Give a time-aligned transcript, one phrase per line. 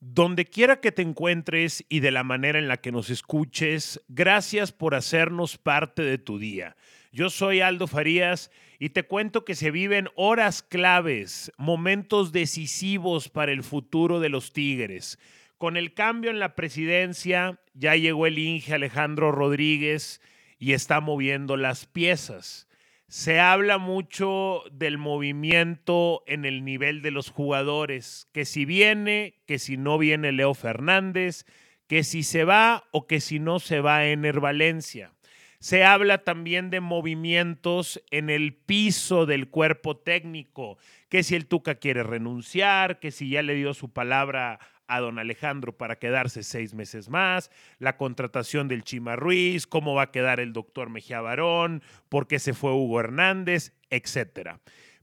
[0.00, 4.72] Donde quiera que te encuentres y de la manera en la que nos escuches, gracias
[4.72, 6.74] por hacernos parte de tu día.
[7.12, 13.52] Yo soy Aldo Farías y te cuento que se viven horas claves, momentos decisivos para
[13.52, 15.18] el futuro de los Tigres.
[15.58, 20.22] Con el cambio en la presidencia, ya llegó el Inge Alejandro Rodríguez
[20.58, 22.69] y está moviendo las piezas.
[23.10, 29.58] Se habla mucho del movimiento en el nivel de los jugadores, que si viene, que
[29.58, 31.44] si no viene Leo Fernández,
[31.88, 35.12] que si se va o que si no se va Ener Valencia.
[35.58, 41.74] Se habla también de movimientos en el piso del cuerpo técnico, que si el Tuca
[41.74, 46.74] quiere renunciar, que si ya le dio su palabra a don Alejandro para quedarse seis
[46.74, 51.82] meses más, la contratación del Chima Ruiz, cómo va a quedar el doctor Mejía Barón,
[52.08, 54.58] por qué se fue Hugo Hernández, etc.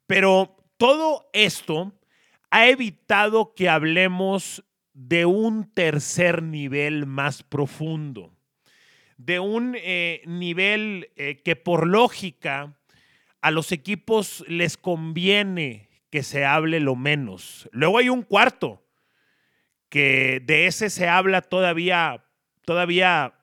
[0.05, 1.93] Pero todo esto
[2.51, 4.63] ha evitado que hablemos
[4.93, 8.33] de un tercer nivel más profundo,
[9.17, 12.77] de un eh, nivel eh, que por lógica
[13.41, 17.69] a los equipos les conviene que se hable lo menos.
[17.72, 18.86] Luego hay un cuarto,
[19.89, 22.25] que de ese se habla todavía,
[22.66, 23.33] todavía,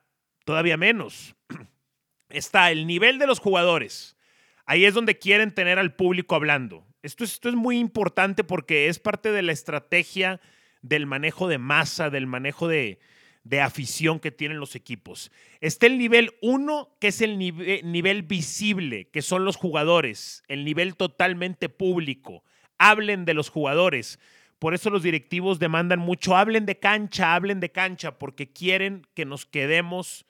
[0.43, 1.35] todavía menos.
[2.29, 4.17] Está el nivel de los jugadores.
[4.65, 6.85] Ahí es donde quieren tener al público hablando.
[7.03, 10.41] Esto, esto es muy importante porque es parte de la estrategia
[10.81, 12.99] del manejo de masa, del manejo de,
[13.45, 15.31] de afición que tienen los equipos.
[15.61, 20.95] Está el nivel 1, que es el nivel visible, que son los jugadores, el nivel
[20.95, 22.43] totalmente público.
[22.79, 24.19] Hablen de los jugadores.
[24.59, 29.25] Por eso los directivos demandan mucho, hablen de cancha, hablen de cancha, porque quieren que
[29.25, 30.25] nos quedemos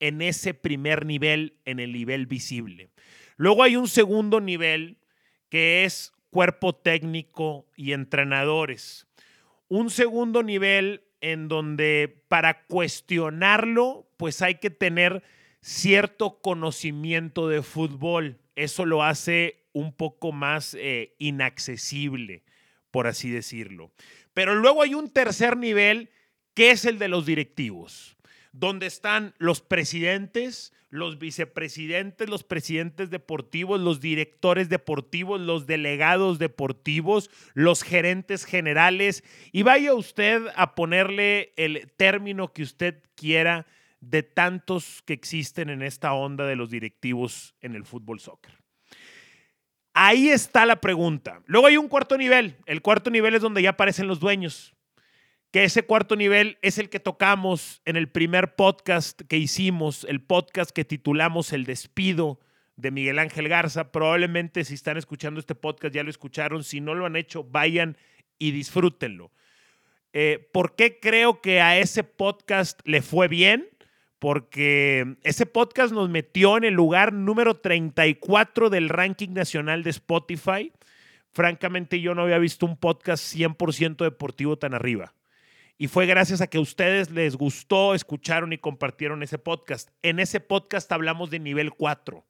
[0.00, 2.90] en ese primer nivel, en el nivel visible.
[3.36, 4.98] Luego hay un segundo nivel
[5.48, 9.06] que es cuerpo técnico y entrenadores.
[9.68, 15.22] Un segundo nivel en donde para cuestionarlo, pues hay que tener
[15.60, 18.38] cierto conocimiento de fútbol.
[18.56, 22.42] Eso lo hace un poco más eh, inaccesible
[22.90, 23.92] por así decirlo.
[24.34, 26.10] Pero luego hay un tercer nivel
[26.54, 28.16] que es el de los directivos,
[28.52, 37.30] donde están los presidentes, los vicepresidentes, los presidentes deportivos, los directores deportivos, los delegados deportivos,
[37.54, 39.22] los gerentes generales,
[39.52, 43.66] y vaya usted a ponerle el término que usted quiera
[44.00, 48.59] de tantos que existen en esta onda de los directivos en el fútbol soccer.
[49.92, 51.42] Ahí está la pregunta.
[51.46, 52.56] Luego hay un cuarto nivel.
[52.66, 54.74] El cuarto nivel es donde ya aparecen los dueños.
[55.50, 60.22] Que ese cuarto nivel es el que tocamos en el primer podcast que hicimos, el
[60.22, 62.38] podcast que titulamos El despido
[62.76, 63.90] de Miguel Ángel Garza.
[63.90, 66.62] Probablemente si están escuchando este podcast ya lo escucharon.
[66.62, 67.96] Si no lo han hecho, vayan
[68.38, 69.32] y disfrútenlo.
[70.12, 73.68] Eh, ¿Por qué creo que a ese podcast le fue bien?
[74.20, 80.72] Porque ese podcast nos metió en el lugar número 34 del ranking nacional de Spotify.
[81.32, 85.14] Francamente, yo no había visto un podcast 100% deportivo tan arriba.
[85.78, 89.88] Y fue gracias a que a ustedes les gustó, escucharon y compartieron ese podcast.
[90.02, 92.22] En ese podcast hablamos de nivel 4,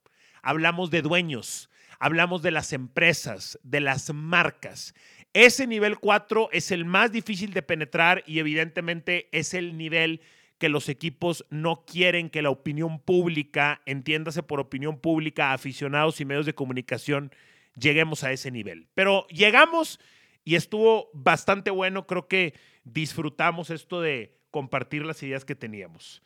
[0.43, 4.95] hablamos de dueños, hablamos de las empresas, de las marcas.
[5.33, 10.21] Ese nivel 4 es el más difícil de penetrar y evidentemente es el nivel
[10.61, 16.27] que los equipos no quieren que la opinión pública, entiéndase por opinión pública, aficionados y
[16.27, 17.33] medios de comunicación,
[17.75, 18.87] lleguemos a ese nivel.
[18.95, 19.99] Pero llegamos
[20.45, 22.53] y estuvo bastante bueno, creo que
[22.85, 26.23] disfrutamos esto de compartir las ideas que teníamos.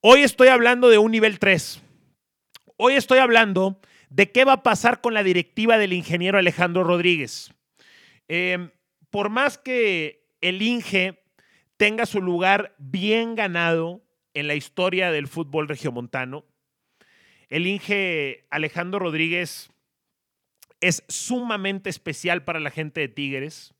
[0.00, 1.82] Hoy estoy hablando de un nivel 3.
[2.76, 7.52] Hoy estoy hablando de qué va a pasar con la directiva del ingeniero Alejandro Rodríguez.
[8.28, 8.70] Em,
[9.10, 11.23] por más que el Inge
[11.84, 14.02] tenga su lugar bien ganado
[14.32, 16.46] en la historia del fútbol regiomontano.
[17.50, 19.70] El Inge Alejandro Rodríguez
[20.80, 23.74] es sumamente especial para la gente de Tigres.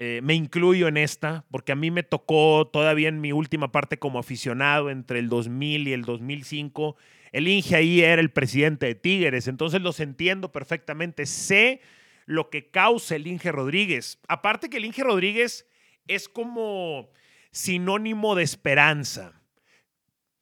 [0.00, 4.00] Eh, me incluyo en esta, porque a mí me tocó todavía en mi última parte
[4.00, 6.96] como aficionado entre el 2000 y el 2005.
[7.30, 11.26] El Inge ahí era el presidente de Tigres, entonces los entiendo perfectamente.
[11.26, 11.80] Sé
[12.26, 14.18] lo que causa el Inge Rodríguez.
[14.26, 15.68] Aparte que el Inge Rodríguez
[16.08, 17.10] es como
[17.50, 19.32] sinónimo de esperanza.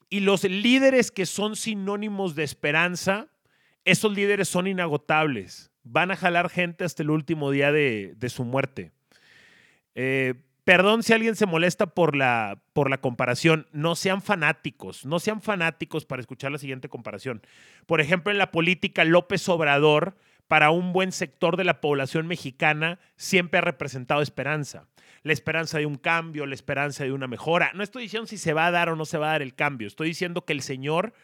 [0.09, 3.29] Y los líderes que son sinónimos de esperanza,
[3.85, 5.71] esos líderes son inagotables.
[5.83, 8.93] Van a jalar gente hasta el último día de, su muerte.
[9.95, 10.35] Eh,
[10.65, 13.67] perdón si alguien se molesta por la, por la comparación.
[13.73, 17.43] No sean fanáticos, no sean fanáticos para escuchar la siguiente comparación.
[17.87, 20.17] Por ejemplo, en la política, López Obrador,
[20.49, 24.87] para un buen sector de la población mexicana, siempre ha representado esperanza.
[25.27, 27.73] La esperanza de un cambio, la esperanza de una mejora.
[27.75, 29.57] No estoy diciendo si se va a dar o no se va a dar el
[29.57, 31.15] cambio, estoy diciendo que el Señor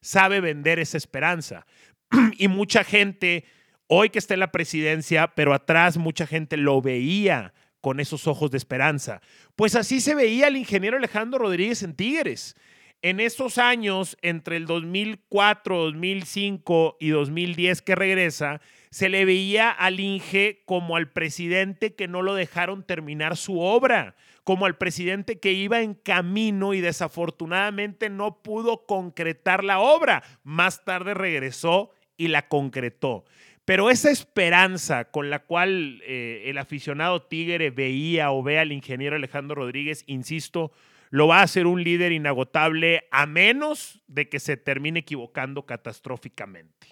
[0.00, 1.64] sabe vender esa esperanza.
[2.38, 3.44] y mucha gente,
[3.86, 8.50] hoy que está en la presidencia, pero atrás mucha gente lo veía con esos ojos
[8.50, 9.22] de esperanza.
[9.54, 12.56] Pues así se veía el ingeniero Alejandro Rodríguez en Tigres.
[13.00, 18.60] En esos años, entre el 2004, 2005 y 2010 que regresa,
[18.92, 24.16] se le veía al Inge como al presidente que no lo dejaron terminar su obra,
[24.44, 30.22] como al presidente que iba en camino y desafortunadamente no pudo concretar la obra.
[30.44, 33.24] Más tarde regresó y la concretó.
[33.64, 39.16] Pero esa esperanza con la cual eh, el aficionado Tigre veía o ve al ingeniero
[39.16, 40.70] Alejandro Rodríguez, insisto,
[41.08, 46.91] lo va a hacer un líder inagotable a menos de que se termine equivocando catastróficamente.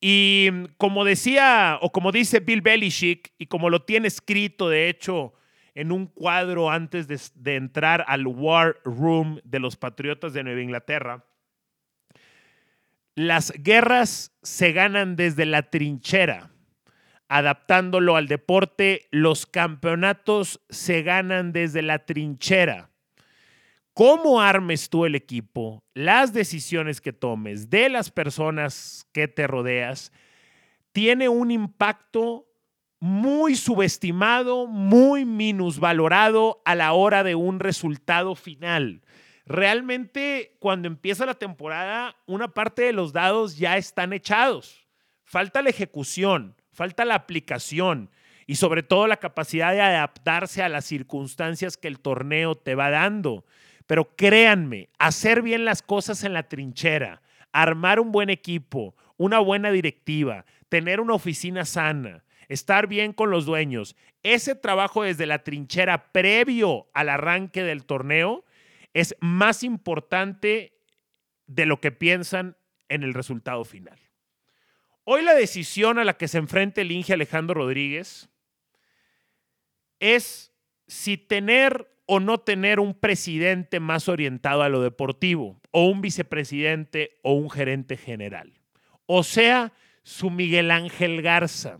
[0.00, 5.34] Y como decía, o como dice Bill Belichick, y como lo tiene escrito, de hecho,
[5.74, 10.62] en un cuadro antes de, de entrar al War Room de los Patriotas de Nueva
[10.62, 11.24] Inglaterra,
[13.14, 16.50] las guerras se ganan desde la trinchera.
[17.28, 22.89] Adaptándolo al deporte, los campeonatos se ganan desde la trinchera.
[24.00, 30.10] Cómo armes tú el equipo, las decisiones que tomes de las personas que te rodeas,
[30.92, 32.48] tiene un impacto
[32.98, 39.02] muy subestimado, muy minusvalorado a la hora de un resultado final.
[39.44, 44.86] Realmente cuando empieza la temporada, una parte de los dados ya están echados.
[45.24, 48.10] Falta la ejecución, falta la aplicación
[48.46, 52.88] y sobre todo la capacidad de adaptarse a las circunstancias que el torneo te va
[52.88, 53.44] dando.
[53.90, 59.72] Pero créanme, hacer bien las cosas en la trinchera, armar un buen equipo, una buena
[59.72, 66.12] directiva, tener una oficina sana, estar bien con los dueños, ese trabajo desde la trinchera
[66.12, 68.44] previo al arranque del torneo
[68.94, 70.72] es más importante
[71.48, 72.56] de lo que piensan
[72.88, 73.98] en el resultado final.
[75.02, 78.28] Hoy la decisión a la que se enfrenta el Inge Alejandro Rodríguez
[79.98, 80.52] es
[80.86, 87.20] si tener o no tener un presidente más orientado a lo deportivo, o un vicepresidente
[87.22, 88.52] o un gerente general.
[89.06, 89.72] O sea,
[90.02, 91.78] su Miguel Ángel Garza.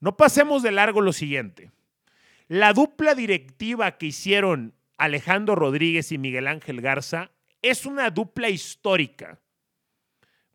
[0.00, 1.70] No pasemos de largo lo siguiente.
[2.48, 7.30] La dupla directiva que hicieron Alejandro Rodríguez y Miguel Ángel Garza
[7.62, 9.38] es una dupla histórica.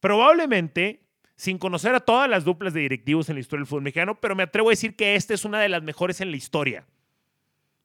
[0.01, 1.07] Probablemente,
[1.37, 4.35] sin conocer a todas las duplas de directivos en la historia del fútbol mexicano, pero
[4.35, 6.85] me atrevo a decir que esta es una de las mejores en la historia.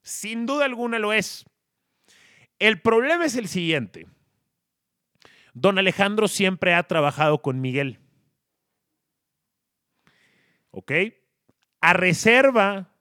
[0.03, 1.45] Sin duda alguna lo es.
[2.59, 4.07] El problema es el siguiente.
[5.55, 7.99] Don Alejandro siempre ha trabajado con Miguel.
[10.71, 10.93] ¿Ok?
[11.81, 12.95] A reserva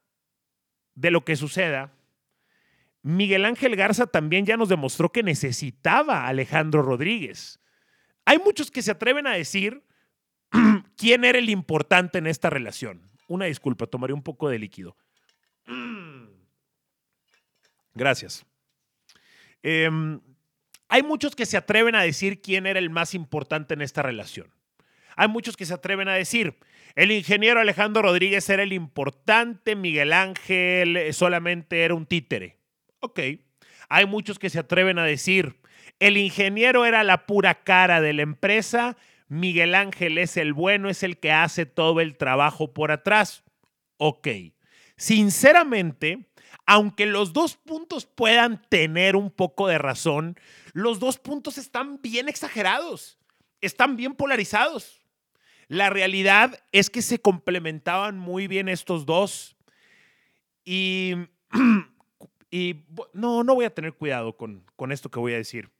[0.95, 1.93] de lo que suceda,
[3.01, 7.59] Miguel Ángel Garza también ya nos demostró que necesitaba a Alejandro Rodríguez.
[8.25, 9.83] Hay muchos que se atreven a decir
[10.97, 13.09] quién era el importante en esta relación.
[13.27, 14.97] Una disculpa, tomaré un poco de líquido.
[17.93, 18.45] Gracias.
[19.63, 20.19] Em,
[20.87, 24.47] hay muchos que se atreven a decir quién era el más importante en esta relación.
[25.15, 26.57] Hay muchos que se atreven a decir,
[26.95, 32.57] el ingeniero Alejandro Rodríguez era el importante, Miguel Ángel solamente era un títere.
[33.01, 33.19] Ok.
[33.89, 35.59] Hay muchos que se atreven a decir,
[35.99, 41.03] el ingeniero era la pura cara de la empresa, Miguel Ángel es el bueno, es
[41.03, 43.43] el que hace todo el trabajo por atrás.
[43.97, 44.27] Ok.
[44.95, 46.29] Sinceramente,
[46.65, 50.39] aunque los dos puntos puedan tener un poco de razón,
[50.73, 53.17] los dos puntos están bien exagerados,
[53.61, 55.01] están bien polarizados.
[55.67, 59.55] La realidad es que se complementaban muy bien estos dos.
[60.65, 61.15] Y
[62.51, 65.71] Y no, no voy a tener cuidado con, con esto que voy a decir.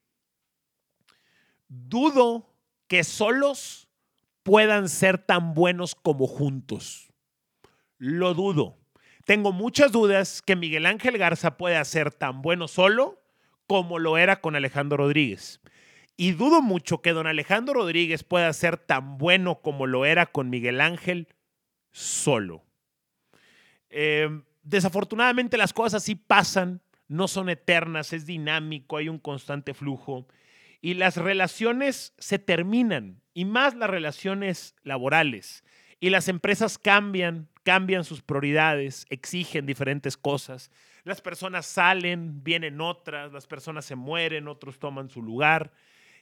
[1.67, 2.53] Dudo
[2.87, 3.87] que solos
[4.43, 7.11] puedan ser tan buenos como juntos.
[7.97, 8.78] Lo dudo.
[9.29, 13.21] Tengo muchas dudas que Miguel Ángel Garza pueda ser tan bueno solo
[13.67, 15.61] como lo era con Alejandro Rodríguez.
[16.17, 20.49] Y dudo mucho que don Alejandro Rodríguez pueda ser tan bueno como lo era con
[20.49, 21.27] Miguel Ángel
[21.91, 22.65] solo.
[23.91, 30.25] Eh, desafortunadamente las cosas sí pasan, no son eternas, es dinámico, hay un constante flujo
[30.81, 35.63] y las relaciones se terminan y más las relaciones laborales
[35.99, 40.71] y las empresas cambian, cambian sus prioridades, exigen diferentes cosas.
[41.03, 45.71] Las personas salen, vienen otras, las personas se mueren, otros toman su lugar.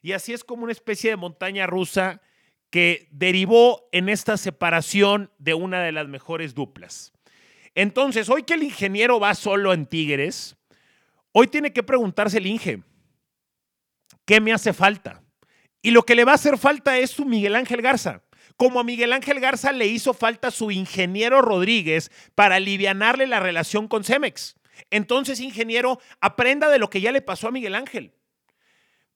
[0.01, 2.21] Y así es como una especie de montaña rusa
[2.69, 7.13] que derivó en esta separación de una de las mejores duplas.
[7.75, 10.57] Entonces, hoy que el ingeniero va solo en Tigres,
[11.31, 12.81] hoy tiene que preguntarse el Inge,
[14.25, 15.21] ¿qué me hace falta?
[15.81, 18.23] Y lo que le va a hacer falta es su Miguel Ángel Garza.
[18.57, 23.87] Como a Miguel Ángel Garza le hizo falta su ingeniero Rodríguez para alivianarle la relación
[23.87, 24.55] con Cemex.
[24.89, 28.13] Entonces, ingeniero, aprenda de lo que ya le pasó a Miguel Ángel.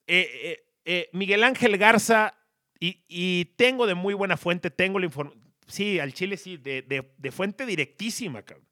[0.07, 2.35] Eh, eh, eh, Miguel Ángel Garza,
[2.79, 7.67] y, tengo de muy buena fuente, tengo la información, sí, al Chile sí, de, fuente
[7.67, 8.67] directísima, cabrón.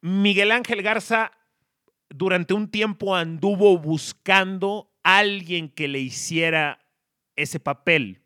[0.00, 1.30] Miguel Ángel Garza
[2.08, 6.83] durante un tiempo anduvo buscando a alguien que le hiciera
[7.36, 8.22] ese papel.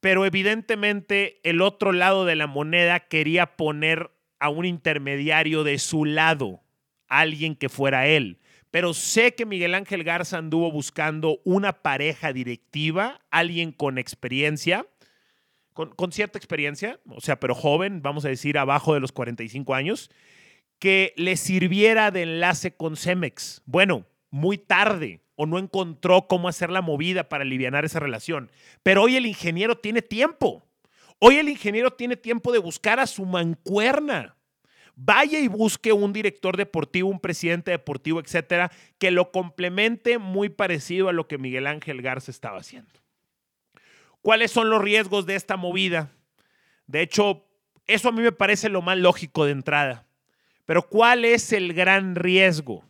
[0.00, 6.04] Pero evidentemente el otro lado de la moneda quería poner a un intermediario de su
[6.04, 6.62] lado,
[7.08, 8.40] alguien que fuera él
[8.70, 14.86] pero sé que Miguel Ángel Garza anduvo buscando una pareja directiva, alguien con experiencia,
[15.72, 20.10] con, cierta experiencia, o sea, pero joven, vamos a decir, abajo de los 45 años,
[20.78, 23.62] que le sirviera de enlace con Cemex.
[23.64, 28.50] Bueno, muy tarde o no encontró cómo hacer la movida para aliviar esa relación.
[28.82, 30.62] Pero hoy el ingeniero tiene tiempo.
[31.18, 34.36] Hoy el ingeniero tiene tiempo de buscar a su mancuerna
[35.02, 41.08] vaya y busque un director deportivo, un presidente deportivo, etcétera, que lo complemente muy parecido
[41.08, 42.92] a lo que Miguel Ángel Garza estaba haciendo.
[44.20, 46.12] ¿Cuáles son los riesgos de esta movida?
[46.86, 47.46] De hecho,
[47.86, 50.06] eso a mí me parece lo más lógico de entrada.
[50.66, 52.84] Pero ¿cuál es el gran riesgo?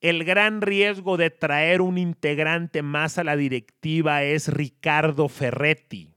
[0.00, 6.14] El gran riesgo de traer un integrante más a la directiva es Ricardo Ferretti.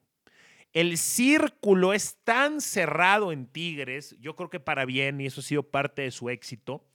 [0.72, 5.44] El círculo es tan cerrado en Tigres, yo creo que para bien, y eso ha
[5.44, 6.86] sido parte de su éxito,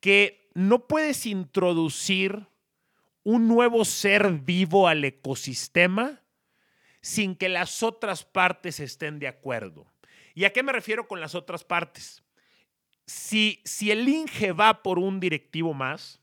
[0.00, 2.46] que no puedes introducir
[3.22, 6.22] un nuevo ser vivo al ecosistema
[7.00, 9.86] sin que las otras partes estén de acuerdo.
[10.34, 12.22] ¿Y a qué me refiero con las otras partes?
[13.10, 16.20] Si, el INGE va por un directivo más,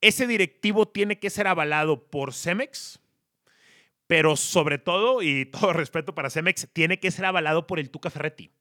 [0.00, 3.00] ese directivo tiene que ser avalado por Cemex,
[4.06, 8.10] pero sobre todo, y todo respeto para Cemex, tiene que ser avalado por el Tuca
[8.10, 8.52] Ferretti.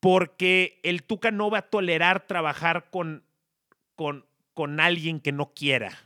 [0.00, 3.22] Porque el Tuca no va a tolerar trabajar con
[4.80, 5.98] alguien que no quiera.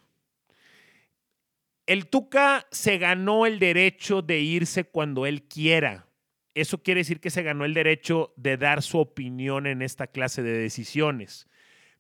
[1.87, 6.08] El Tuca se ganó el derecho de irse cuando él quiera.
[6.61, 10.43] Eso quiere decir que se ganó el derecho de dar su opinión en esta clase
[10.43, 11.49] de decisiones.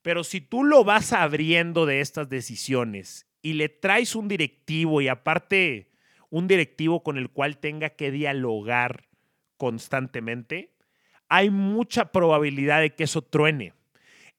[0.02, 5.08] Pero si tú lo vas abriendo de estas decisiones y le traes un directivo y
[5.08, 5.90] aparte
[6.30, 9.04] un directivo con el cual tenga que dialogar
[9.56, 10.74] constantemente,
[11.28, 13.74] hay mucha probabilidad de que eso truene.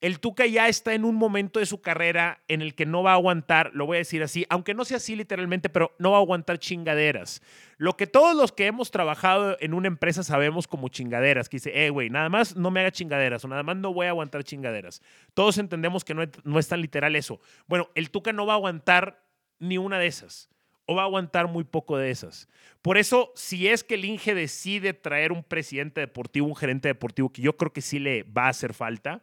[0.01, 3.11] El Tuca ya está en un momento de su carrera en el que no va
[3.11, 6.17] a aguantar, lo voy a decir así, aunque no sea así literalmente, pero no va
[6.17, 7.41] a aguantar chingaderas.
[7.77, 11.85] Lo que todos los que hemos trabajado en una empresa sabemos como chingaderas, que dice,
[11.85, 14.43] eh, güey, nada más no me haga chingaderas o nada más no voy a aguantar
[14.45, 15.01] chingaderas.
[15.33, 17.41] Todos entendemos que no no es tan literal eso.
[17.67, 19.21] Bueno, el Tuca no va a aguantar
[19.59, 20.49] ni una de esas
[20.89, 22.49] o va a aguantar muy poco de esas.
[22.81, 27.31] Por eso, si es que el Inge decide traer un presidente deportivo, un gerente deportivo,
[27.31, 29.21] que yo creo que sí le va a hacer falta,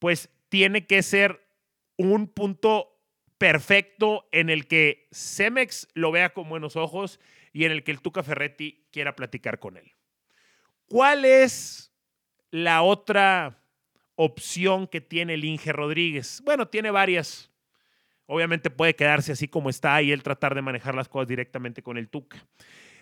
[0.00, 1.46] pues tiene que ser
[1.96, 3.00] un punto
[3.38, 7.20] perfecto en el que Cemex lo vea con buenos ojos
[7.52, 9.92] y en el que el Tuca Ferretti quiera platicar con él.
[10.86, 11.92] ¿Cuál es
[12.50, 13.62] la otra
[14.16, 16.42] opción que tiene el Inge Rodríguez?
[16.44, 17.50] Bueno, tiene varias.
[18.26, 21.96] Obviamente puede quedarse así como está y él tratar de manejar las cosas directamente con
[21.96, 22.44] el Tuca.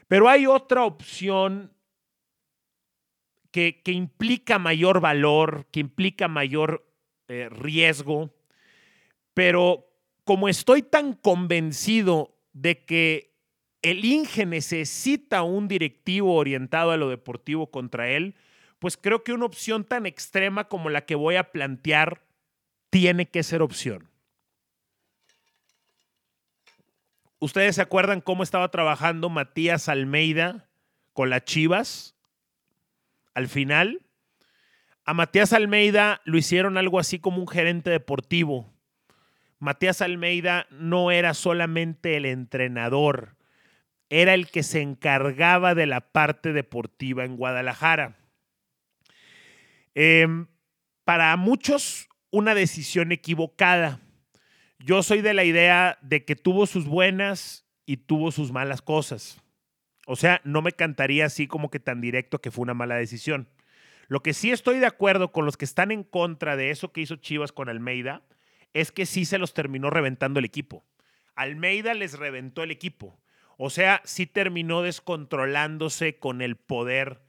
[0.07, 1.73] Pero hay otra opción
[3.51, 6.88] que, que implica mayor valor, que implica mayor
[7.29, 8.31] eh, riesgo,
[9.35, 9.87] pero
[10.25, 13.35] como estoy tan convencido de que
[13.83, 18.35] el Inge necesita un directivo orientado a lo deportivo contra él,
[18.79, 22.23] pues creo que una opción tan extrema como la que voy a plantear
[22.91, 24.09] tiene que ser opción.
[27.41, 30.69] ¿Ustedes se acuerdan cómo estaba trabajando Matías Almeida
[31.13, 32.17] con las Chivas?
[33.35, 34.01] Al final,
[35.09, 38.71] a Matías Almeida lo hicieron algo así como un gerente deportivo.
[39.59, 43.35] Matías Almeida no era solamente el entrenador,
[44.11, 48.19] era el que se encargaba de la parte deportiva en Guadalajara.
[49.95, 50.47] Em,
[51.05, 54.01] para muchos, una decisión equivocada.
[54.79, 59.41] Yo soy de la idea de que tuvo sus buenas y tuvo sus malas cosas.
[60.07, 63.49] O sea, no me cantaría así como que tan directo que fue una mala decisión.
[64.09, 67.03] Lo que sí estoy de acuerdo con los que están en contra de eso que
[67.03, 68.23] hizo Chivas con Almeida
[68.73, 70.85] es que sí se los terminó reventando el equipo.
[71.35, 73.21] Almeida les reventó el equipo.
[73.59, 77.21] O sea, sí terminó descontrolándose con el poder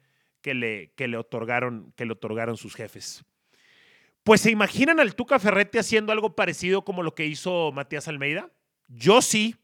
[0.42, 3.26] que le, que le, otorgaron, que le otorgaron sus jefes.
[4.24, 8.50] Pues se imaginan al Tuca Ferretti haciendo algo parecido como lo que hizo Matías Almeida.
[8.88, 9.56] Yo sí.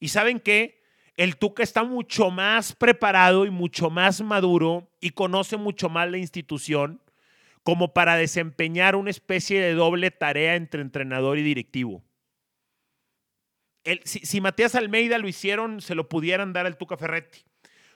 [0.00, 0.81] ¿Y saben qué?
[1.16, 6.18] El Tuca está mucho más preparado y mucho más maduro y conoce mucho más la
[6.18, 7.00] institución
[7.62, 12.02] como para desempeñar una especie de doble tarea entre entrenador y directivo.
[14.04, 17.40] si, si, Matías Almeida lo hicieron, se lo pudieran dar al Tuca Ferretti.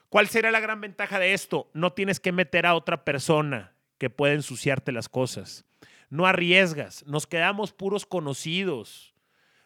[0.09, 1.69] ¿Cuál será la gran ventaja de esto?
[1.73, 5.65] No tienes que meter a otra persona que pueda ensuciarte las cosas.
[6.09, 9.13] No arriesgas, nos quedamos puros conocidos.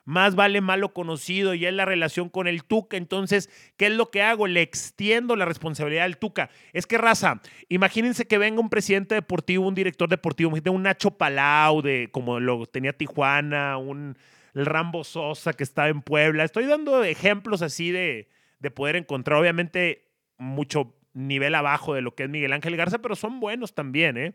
[0.03, 2.97] Más vale malo conocido y es la relación con el Tuca.
[2.97, 4.47] Entonces, ¿qué es lo que hago?
[4.47, 6.49] Le extiendo la responsabilidad al Tuca.
[6.73, 11.81] Es que, raza, imagínense que venga un presidente deportivo, un director deportivo, un Nacho Palau,
[11.81, 14.17] de, como lo tenía Tijuana, un
[14.53, 16.43] Rambo Sosa que estaba en Puebla.
[16.43, 18.27] Estoy dando ejemplos así de,
[18.59, 19.39] de poder encontrar.
[19.39, 24.17] Obviamente, mucho nivel abajo de lo que es Miguel Ángel Garza, pero son buenos también.
[24.17, 24.33] ¿eh?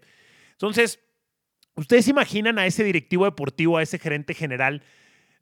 [0.52, 1.00] Entonces,
[1.74, 4.82] ¿ustedes imaginan a ese directivo deportivo, a ese gerente general,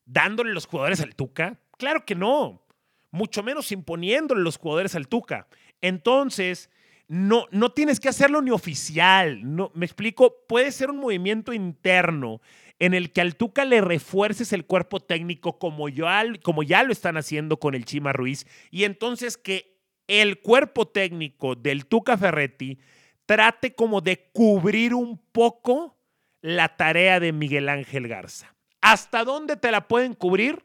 [0.06, 1.60] dándole los jugadores al Tuca?
[1.78, 2.64] Claro que no,
[3.10, 5.46] mucho menos imponiéndole los jugadores al Tuca.
[5.80, 6.70] Entonces,
[7.08, 9.40] no, no tienes que hacerlo ni oficial.
[9.54, 12.40] No, me explico, puede ser un movimiento interno
[12.78, 16.06] en el que al Tuca le refuerces el cuerpo técnico como, yo,
[16.42, 21.54] como ya lo están haciendo con el Chima Ruiz y entonces que el cuerpo técnico
[21.54, 22.78] del Tuca Ferretti
[23.26, 25.98] trate como de cubrir un poco
[26.42, 28.53] la tarea de Miguel Ángel Garza.
[28.84, 30.62] ¿Hasta dónde te la pueden cubrir?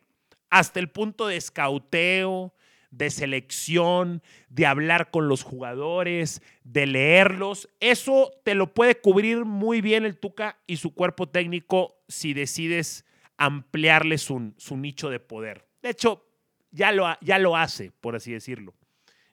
[0.49, 2.53] Hasta el punto de escauteo,
[2.91, 7.69] de selección, de hablar con los jugadores, de leerlos.
[7.79, 13.05] Eso te lo puede cubrir muy bien el Tuca y su cuerpo técnico si decides
[13.37, 15.65] ampliarle su, su nicho de poder.
[15.81, 16.25] De hecho,
[16.71, 18.73] ya lo, ya lo hace, por así decirlo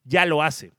[0.06, 0.72] ya lo hace.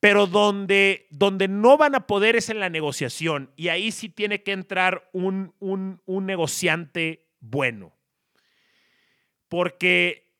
[0.00, 3.50] Pero donde, donde no van a poder es en la negociación.
[3.56, 7.94] Y ahí sí tiene que entrar un, un, un negociante bueno.
[9.48, 10.30] Porque,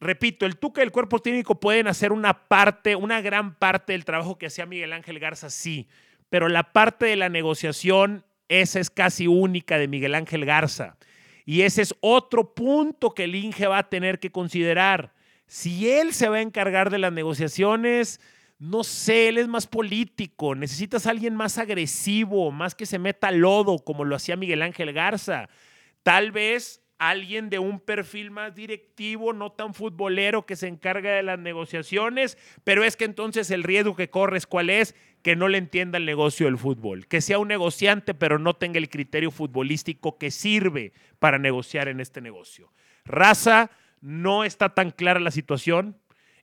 [0.00, 4.04] repito, el Tuca y el cuerpo técnico pueden hacer una parte, una gran parte del
[4.04, 5.88] trabajo que hacía Miguel Ángel Garza, sí.
[6.30, 10.96] Pero la parte de la negociación, esa es casi única de Miguel Ángel Garza.
[11.44, 15.12] Y ese es otro punto que el Inge va a tener que considerar.
[15.46, 18.20] Si él se va a encargar de las negociaciones,
[18.58, 23.30] no sé, él es más político, necesitas a alguien más agresivo, más que se meta
[23.30, 25.48] lodo, como lo hacía Miguel Ángel Garza.
[26.04, 31.22] Tal vez alguien de un perfil más directivo, no tan futbolero, que se encarga de
[31.22, 34.94] las negociaciones, pero es que entonces el riesgo que corres, ¿cuál es?
[35.22, 38.78] Que no le entienda el negocio del fútbol, que sea un negociante, pero no tenga
[38.78, 42.72] el criterio futbolístico que sirve para negociar en este negocio.
[43.04, 45.98] Raza, no está tan clara la situación.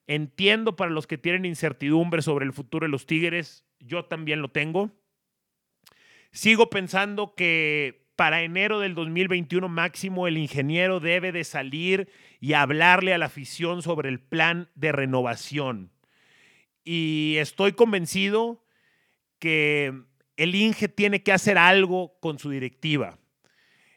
[0.07, 4.49] Entiendo para los que tienen incertidumbre sobre el futuro de los Tigres, yo también lo
[4.49, 4.91] tengo.
[6.31, 12.07] Sigo pensando que para enero del 2021 máximo el ingeniero debe de salir
[12.39, 15.91] y hablarle a la afición sobre el plan de renovación.
[16.83, 18.63] Y estoy convencido
[19.39, 20.03] que
[20.37, 23.17] el Inge tiene que hacer algo con su directiva.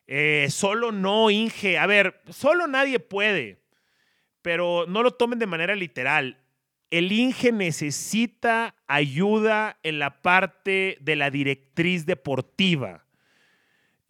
[0.07, 1.77] Eh, solo no, Inge.
[1.77, 3.61] A ver, solo nadie puede,
[4.41, 6.41] pero no lo tomen de manera literal.
[6.89, 13.04] El Inge necesita ayuda en la parte de la directriz deportiva.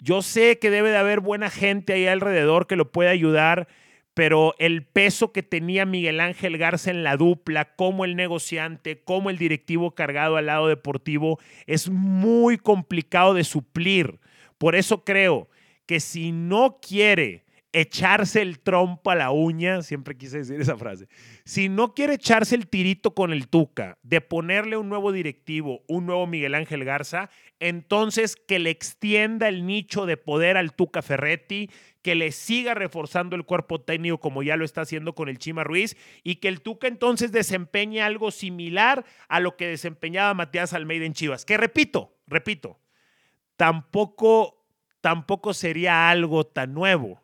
[0.05, 3.69] Yo sé que debe de haber buena gente ahí alrededor que lo pueda ayudar,
[4.13, 9.31] pero el peso que tenía Miguel Ángel Garza en la dupla, como el negociante, como
[9.31, 14.21] el directivo cargado al lado deportivo, es muy complicado de suplir.
[14.59, 15.49] Por eso creo
[15.87, 17.44] que si no quiere
[17.75, 21.09] echarse el trompo a la uña, siempre quise decir esa frase,
[21.45, 26.07] si no quiere echarse el tirito con el Tuca de ponerle un nuevo directivo, un
[26.07, 31.69] nuevo Miguel Ángel Garza, entonces que le extienda el nicho de poder al Tuca Ferretti,
[32.01, 35.65] que le siga reforzando el cuerpo técnico como ya lo está haciendo con el Chima
[35.65, 41.07] Ruiz y que el Tuca entonces desempeñe algo similar a lo que desempeñaba Matías Almeida
[41.07, 42.79] en Chivas, que repito, repito,
[43.57, 44.61] tampoco
[45.01, 47.21] tampoco sería algo tan nuevo,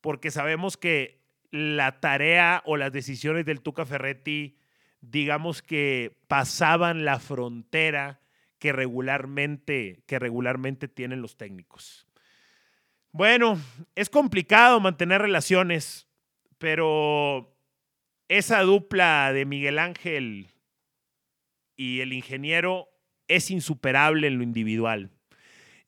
[0.00, 4.56] porque sabemos que la tarea o las decisiones del Tuca Ferretti,
[5.00, 8.20] digamos que pasaban la frontera
[8.58, 12.06] que regularmente, que regularmente tienen los técnicos.
[13.12, 13.60] Bueno,
[13.96, 16.06] es complicado mantener relaciones,
[16.58, 17.56] pero
[18.28, 20.48] esa dupla de Miguel Ángel
[21.76, 22.88] y el ingeniero
[23.26, 25.10] es insuperable en lo individual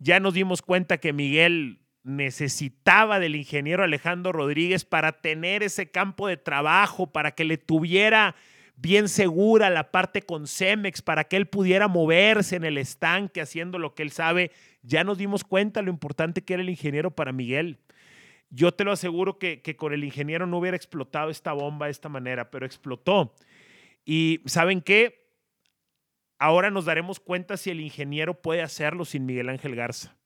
[0.03, 6.27] ya nos dimos cuenta que Miguel necesitaba del ingeniero Alejandro Rodríguez para tener ese campo
[6.27, 8.35] de trabajo, para que le tuviera
[8.77, 13.79] bien segura la parte con Cemex, para que él pudiera moverse en el estanque haciendo
[13.79, 14.51] lo que él sabe.
[14.83, 17.79] Ya nos dimos cuenta lo importante que era el ingeniero para Miguel.
[18.51, 21.93] Yo te lo aseguro que, que con el ingeniero no hubiera explotado esta bomba de
[21.93, 23.35] esta manera, pero explotó.
[24.05, 25.23] Y ¿saben qué?
[26.38, 30.17] Ahora nos daremos cuenta si el ingeniero puede hacerlo sin Miguel Ángel Garza.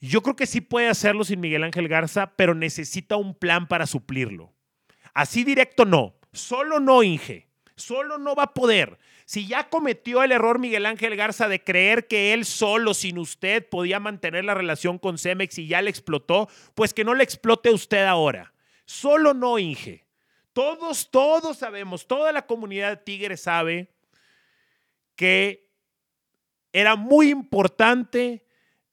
[0.00, 3.86] Yo creo que sí puede hacerlo sin Miguel Ángel Garza, pero necesita un plan para
[3.86, 4.52] suplirlo.
[5.12, 6.14] Así directo no.
[6.32, 7.48] Solo no, Inge.
[7.76, 8.98] Solo no va a poder.
[9.26, 13.68] Si ya cometió el error Miguel Ángel Garza de creer que él solo, sin usted,
[13.68, 17.70] podía mantener la relación con Cemex y ya le explotó, pues que no le explote
[17.70, 18.52] usted ahora.
[18.86, 20.06] Solo no, Inge.
[20.52, 23.92] Todos, todos sabemos, toda la comunidad de Tigres sabe
[25.14, 25.68] que
[26.72, 28.44] era muy importante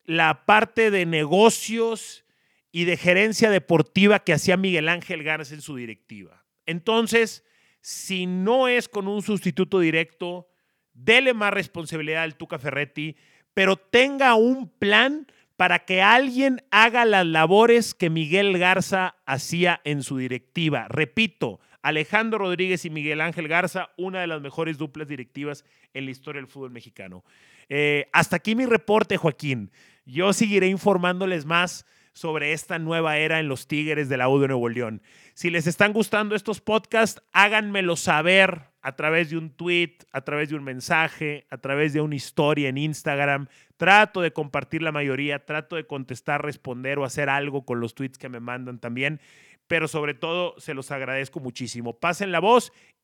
[0.08, 2.26] la parte de negocios
[2.72, 6.46] y de gerencia deportiva que hacía Miguel Ángel Garza en su directiva.
[6.66, 7.46] Entonces,
[7.82, 10.48] si no es con un sustituto directo,
[10.94, 13.16] dele más responsabilidad al Tuca Ferretti,
[13.54, 20.04] pero tenga un plan para que alguien haga las labores que Miguel Garza hacía en
[20.04, 20.88] su directiva.
[20.88, 26.12] Repito, Alejandro Rodríguez y Miguel Ángel Garza, una de las mejores duplas directivas en la
[26.12, 27.24] historia del fútbol mexicano.
[27.70, 29.72] Eh, hasta aquí mi reporte, Joaquín.
[30.08, 34.48] Yo seguiré informándoles más sobre esta nueva era en los Tigres de la U de
[34.48, 35.02] Nuevo León.
[35.34, 40.48] Si les están gustando estos podcasts, háganmelo saber a través de un tweet, a través
[40.48, 43.48] de un mensaje, a través de una historia en Instagram.
[43.76, 48.18] Trato de compartir la mayoría, trato de contestar, responder o hacer algo con los tweets
[48.18, 49.20] que me mandan también,
[49.68, 52.00] pero sobre todo se los agradezco muchísimo.
[52.00, 52.72] Pasen la voz